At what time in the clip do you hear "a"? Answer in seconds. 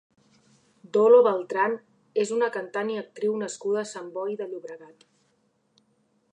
3.85-3.91